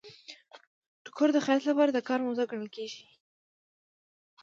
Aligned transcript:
ټوکر 1.03 1.29
د 1.33 1.37
خیاط 1.45 1.61
لپاره 1.69 1.91
د 1.93 1.99
کار 2.07 2.19
موضوع 2.27 2.45
ګڼل 2.51 2.69
کیږي. 2.75 3.03